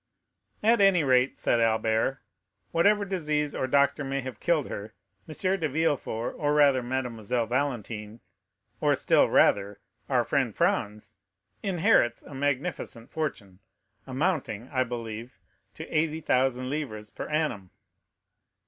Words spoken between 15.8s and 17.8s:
80,000 livres per annum."